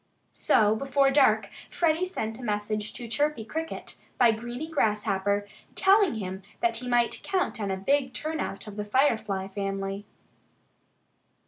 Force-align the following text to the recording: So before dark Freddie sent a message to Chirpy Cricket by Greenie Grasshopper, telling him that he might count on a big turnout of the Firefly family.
So 0.31 0.75
before 0.75 1.11
dark 1.11 1.51
Freddie 1.69 2.07
sent 2.07 2.39
a 2.39 2.41
message 2.41 2.91
to 2.93 3.07
Chirpy 3.07 3.45
Cricket 3.45 3.99
by 4.17 4.31
Greenie 4.31 4.67
Grasshopper, 4.71 5.47
telling 5.75 6.15
him 6.15 6.41
that 6.59 6.77
he 6.77 6.89
might 6.89 7.21
count 7.21 7.61
on 7.61 7.69
a 7.69 7.77
big 7.77 8.11
turnout 8.11 8.65
of 8.65 8.77
the 8.77 8.85
Firefly 8.85 9.47
family. 9.49 10.07